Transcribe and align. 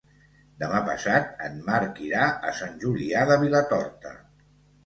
Demà 0.63 0.79
passat 0.87 1.43
en 1.49 1.59
Marc 1.67 2.01
irà 2.07 2.25
a 2.49 2.57
Sant 2.63 2.75
Julià 2.85 3.27
de 3.33 3.39
Vilatorta. 3.47 4.19